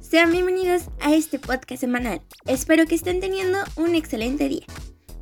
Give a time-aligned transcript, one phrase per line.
[0.00, 2.22] Sean bienvenidos a este podcast semanal.
[2.46, 4.64] Espero que estén teniendo un excelente día.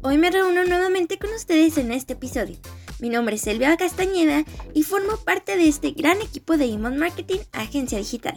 [0.03, 2.59] Hoy me reúno nuevamente con ustedes en este episodio.
[3.01, 4.45] Mi nombre es Silvia Castañeda
[4.75, 8.35] y formo parte de este gran equipo de Email Marketing Agencia Digital.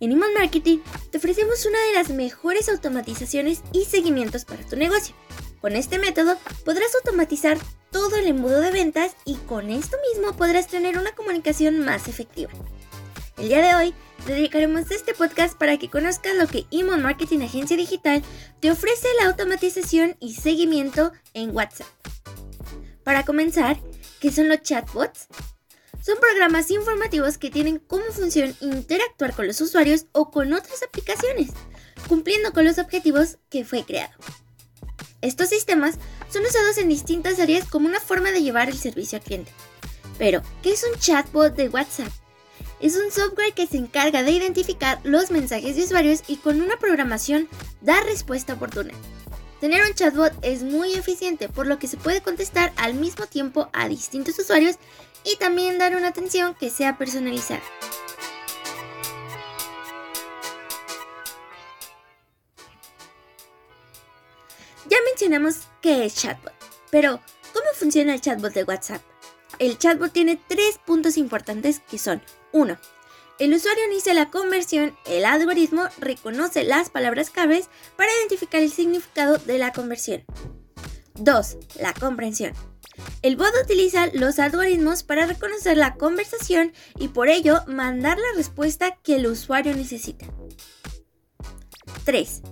[0.00, 0.78] En Email Marketing
[1.12, 5.14] te ofrecemos una de las mejores automatizaciones y seguimientos para tu negocio.
[5.60, 7.56] Con este método podrás automatizar
[7.92, 12.50] todo el embudo de ventas y con esto mismo podrás tener una comunicación más efectiva.
[13.36, 13.94] El día de hoy
[14.26, 18.22] dedicaremos este podcast para que conozcas lo que Email Marketing Agencia Digital
[18.60, 21.86] te ofrece la automatización y seguimiento en WhatsApp.
[23.04, 23.78] Para comenzar,
[24.20, 25.28] ¿qué son los chatbots?
[26.02, 31.50] Son programas informativos que tienen como función interactuar con los usuarios o con otras aplicaciones,
[32.08, 34.12] cumpliendo con los objetivos que fue creado.
[35.22, 35.96] Estos sistemas
[36.28, 39.52] son usados en distintas áreas como una forma de llevar el servicio al cliente.
[40.18, 42.12] Pero, ¿qué es un chatbot de WhatsApp?
[42.82, 46.76] es un software que se encarga de identificar los mensajes de usuarios y con una
[46.76, 47.48] programación
[47.80, 48.92] da respuesta oportuna.
[49.60, 53.70] Tener un chatbot es muy eficiente, por lo que se puede contestar al mismo tiempo
[53.72, 54.76] a distintos usuarios
[55.24, 57.62] y también dar una atención que sea personalizada.
[64.88, 66.52] Ya mencionamos qué es chatbot,
[66.90, 67.20] pero
[67.52, 69.02] ¿cómo funciona el chatbot de WhatsApp?
[69.58, 72.20] El chatbot tiene tres puntos importantes que son
[72.52, 72.76] 1.
[73.38, 79.38] El usuario inicia la conversión, el algoritmo reconoce las palabras claves para identificar el significado
[79.38, 80.24] de la conversión.
[81.14, 81.56] 2.
[81.80, 82.52] La comprensión.
[83.22, 88.98] El bot utiliza los algoritmos para reconocer la conversación y por ello mandar la respuesta
[89.02, 90.26] que el usuario necesita.
[92.04, 92.42] 3.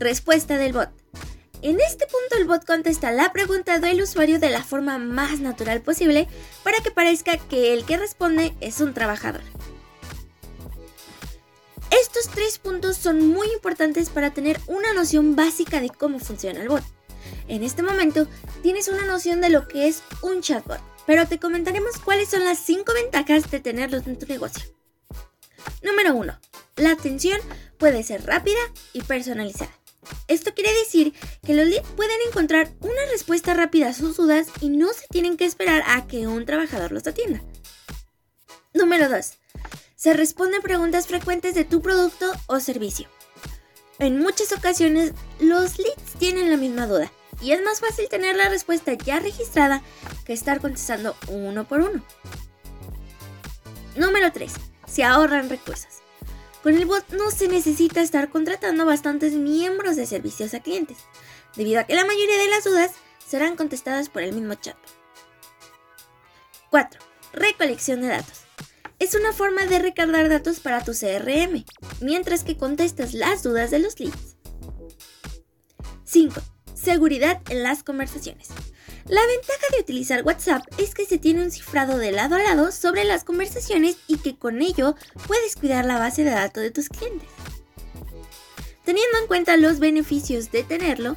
[0.00, 0.90] Respuesta del bot.
[1.62, 5.80] En este punto el bot contesta la pregunta del usuario de la forma más natural
[5.80, 6.28] posible
[6.62, 9.40] para que parezca que el que responde es un trabajador.
[11.90, 16.68] Estos tres puntos son muy importantes para tener una noción básica de cómo funciona el
[16.68, 16.84] bot.
[17.48, 18.28] En este momento
[18.62, 22.58] tienes una noción de lo que es un chatbot, pero te comentaremos cuáles son las
[22.58, 24.64] 5 ventajas de tenerlos en tu negocio.
[25.82, 26.38] Número 1.
[26.76, 27.40] La atención
[27.78, 28.60] puede ser rápida
[28.92, 29.72] y personalizada.
[30.28, 34.70] Esto quiere decir que los leads pueden encontrar una respuesta rápida a sus dudas y
[34.70, 37.42] no se tienen que esperar a que un trabajador los atienda.
[38.74, 39.32] Número 2.
[39.94, 43.08] Se responden preguntas frecuentes de tu producto o servicio.
[43.98, 48.48] En muchas ocasiones los leads tienen la misma duda y es más fácil tener la
[48.48, 49.82] respuesta ya registrada
[50.24, 52.04] que estar contestando uno por uno.
[53.96, 54.52] Número 3.
[54.86, 55.95] Se ahorran recursos.
[56.66, 60.96] Con el bot no se necesita estar contratando bastantes miembros de servicios a clientes,
[61.54, 62.90] debido a que la mayoría de las dudas
[63.24, 64.74] serán contestadas por el mismo chat.
[66.70, 67.00] 4.
[67.34, 68.40] Recolección de datos.
[68.98, 71.64] Es una forma de recargar datos para tu CRM,
[72.00, 74.36] mientras que contestas las dudas de los leads.
[76.02, 76.34] 5.
[76.74, 78.48] Seguridad en las conversaciones.
[79.08, 82.72] La ventaja de utilizar WhatsApp es que se tiene un cifrado de lado a lado
[82.72, 84.96] sobre las conversaciones y que con ello
[85.28, 87.28] puedes cuidar la base de datos de tus clientes.
[88.84, 91.16] Teniendo en cuenta los beneficios de tenerlo,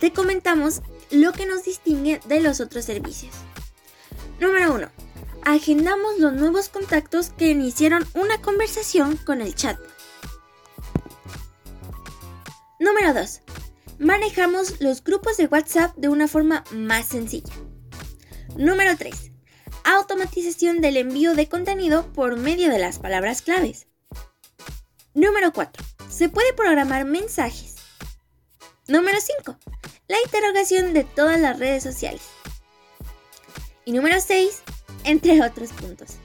[0.00, 0.82] te comentamos
[1.12, 3.34] lo que nos distingue de los otros servicios.
[4.40, 4.90] Número 1.
[5.44, 9.78] Agendamos los nuevos contactos que iniciaron una conversación con el chat.
[12.80, 13.42] Número 2
[13.98, 17.52] manejamos los grupos de WhatsApp de una forma más sencilla.
[18.56, 19.32] Número 3.
[19.84, 23.86] Automatización del envío de contenido por medio de las palabras claves.
[25.14, 25.84] Número 4.
[26.08, 27.76] Se puede programar mensajes.
[28.86, 29.58] Número 5.
[30.08, 32.22] La interrogación de todas las redes sociales.
[33.84, 34.62] Y número 6.
[35.04, 36.18] Entre otros puntos.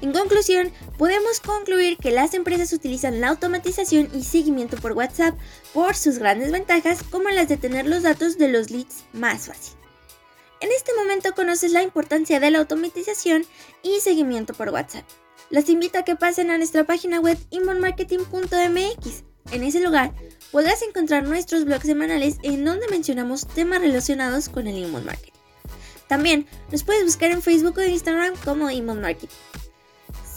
[0.00, 5.36] En conclusión, podemos concluir que las empresas utilizan la automatización y seguimiento por WhatsApp
[5.74, 9.76] por sus grandes ventajas como las de tener los datos de los leads más fácil.
[10.60, 13.44] En este momento conoces la importancia de la automatización
[13.82, 15.04] y seguimiento por WhatsApp.
[15.50, 19.24] Los invito a que pasen a nuestra página web inmonmarketing.mx.
[19.50, 20.12] En ese lugar
[20.52, 25.32] podrás encontrar nuestros blogs semanales en donde mencionamos temas relacionados con el inbound marketing.
[26.06, 29.28] También nos puedes buscar en Facebook o Instagram como inbound marketing.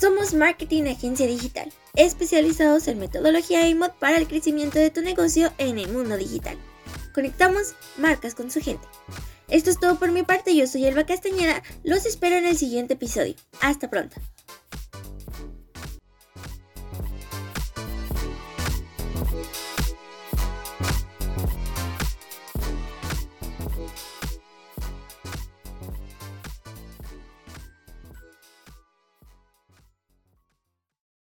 [0.02, 5.78] Somos Marketing Agencia Digital, especializados en metodología IMOD para el crecimiento de tu negocio en
[5.78, 6.58] el mundo digital.
[7.14, 8.88] Conectamos marcas con su gente.
[9.48, 12.96] Esto es todo por mi parte, yo soy Elba Castañeda, los espero en el siguiente
[12.96, 13.36] episodio.
[13.62, 14.16] Hasta pronto.